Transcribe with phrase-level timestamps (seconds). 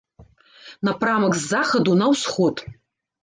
[0.87, 2.55] Напрамак з захаду на ўсход.